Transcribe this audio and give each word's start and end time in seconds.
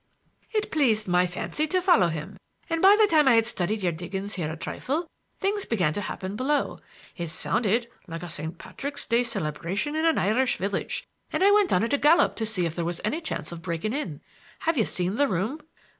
"It 0.51 0.71
pleased 0.71 1.07
my 1.07 1.27
fancy 1.27 1.67
to 1.67 1.79
follow 1.79 2.07
him; 2.07 2.37
and 2.71 2.81
by 2.81 2.97
the 2.99 3.05
time 3.05 3.27
I 3.27 3.35
had 3.35 3.45
studied 3.45 3.83
your 3.83 3.91
diggings 3.91 4.33
here 4.33 4.51
a 4.51 4.57
trifle, 4.57 5.05
things 5.39 5.63
began 5.65 5.93
to 5.93 6.01
happen 6.01 6.35
below. 6.35 6.79
It 7.17 7.27
sounded 7.27 7.87
like 8.07 8.23
a 8.23 8.29
St. 8.31 8.57
Patrick's 8.57 9.05
Day 9.05 9.21
celebration 9.21 9.95
in 9.95 10.05
an 10.07 10.17
Irish 10.17 10.57
village, 10.57 11.03
and 11.31 11.43
I 11.43 11.51
went 11.51 11.69
down 11.69 11.83
at 11.83 11.93
a 11.93 11.99
gallop 11.99 12.35
to 12.37 12.47
see 12.47 12.65
if 12.65 12.73
there 12.75 12.83
was 12.83 12.99
any 13.05 13.21
chance 13.21 13.51
of 13.51 13.61
breaking 13.61 13.93
in. 13.93 14.21
Have 14.61 14.75
you 14.75 14.85
seen 14.85 15.17
the 15.17 15.27
room? 15.27 15.61